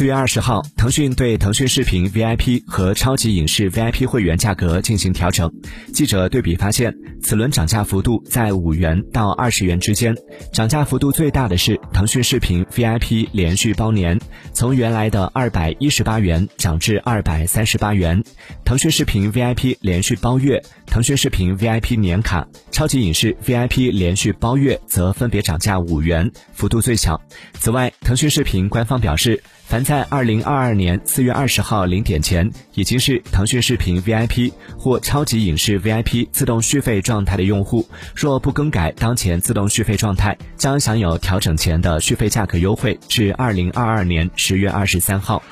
[0.00, 5.52] 四月二十号，腾讯对腾讯视频 VIP 和超级影视 VIP 会员价格进行调整。
[5.92, 6.90] 记者对比发现，
[7.20, 10.16] 此轮涨价幅度在五元到二十元之间，
[10.54, 14.18] 涨价幅度最大的是腾讯视频 VIP 连续包年，
[14.52, 18.20] 从原来的二百一十八元涨至二百三十八元；
[18.64, 27.20] 腾讯视频 VIP 连续包月、腾讯视频 VIP 年卡、超级影视 VIP 连续包月则分别涨价五元，幅度最小。
[27.54, 29.42] 此外，腾讯视频官方表示。
[29.70, 45.42] 凡在二零二二年四月二十号零点前已经是腾讯视频 VIP 或超级影视 VIP 自动续费状态的用户，若不更改当前自动续费状态，将享有调整前的续费价格优惠至二零二二年十月二十三号。